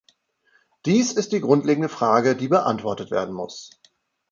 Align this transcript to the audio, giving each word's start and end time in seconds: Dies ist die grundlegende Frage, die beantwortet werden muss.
Dies 0.87 1.13
ist 1.13 1.31
die 1.31 1.41
grundlegende 1.41 1.87
Frage, 1.87 2.35
die 2.35 2.47
beantwortet 2.47 3.11
werden 3.11 3.35
muss. 3.35 3.69